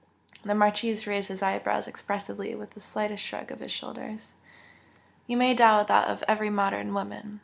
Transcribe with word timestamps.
The 0.43 0.55
Marchese 0.55 1.07
raised 1.07 1.27
his 1.27 1.43
eyebrows 1.43 1.87
expressively 1.87 2.55
with 2.55 2.71
the 2.71 2.79
slightest 2.79 3.23
shrug 3.23 3.51
of 3.51 3.59
his 3.59 3.71
shoulders. 3.71 4.33
"You 5.27 5.37
may 5.37 5.53
doubt 5.53 5.89
that 5.89 6.07
of 6.07 6.23
every 6.27 6.49
modern 6.49 6.95
woman!" 6.95 7.39